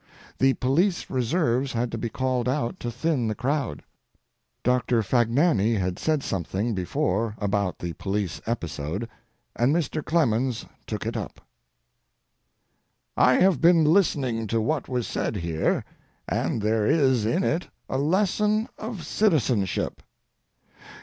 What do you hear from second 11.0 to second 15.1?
it up. I have been listening to what was